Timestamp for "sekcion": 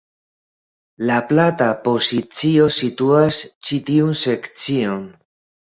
4.25-5.09